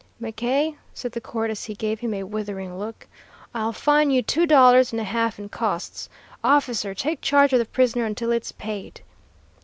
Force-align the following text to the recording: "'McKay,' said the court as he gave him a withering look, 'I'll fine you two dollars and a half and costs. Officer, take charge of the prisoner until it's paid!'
"'McKay,' 0.19 0.77
said 0.95 1.11
the 1.11 1.21
court 1.21 1.51
as 1.51 1.65
he 1.65 1.75
gave 1.75 1.99
him 1.99 2.15
a 2.15 2.23
withering 2.23 2.75
look, 2.79 3.05
'I'll 3.53 3.71
fine 3.71 4.09
you 4.09 4.23
two 4.23 4.47
dollars 4.47 4.91
and 4.91 4.99
a 4.99 5.03
half 5.03 5.37
and 5.37 5.51
costs. 5.51 6.09
Officer, 6.43 6.95
take 6.95 7.21
charge 7.21 7.53
of 7.53 7.59
the 7.59 7.65
prisoner 7.65 8.05
until 8.05 8.31
it's 8.31 8.51
paid!' 8.51 9.01